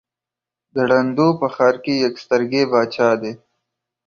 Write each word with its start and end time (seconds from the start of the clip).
د 0.73 0.75
ړندو 0.89 1.27
په 1.39 1.47
ښآر 1.55 1.75
کې 1.83 1.93
يک 2.05 2.15
سترگى 2.23 2.63
باچا 2.71 3.09
دى. 3.21 3.33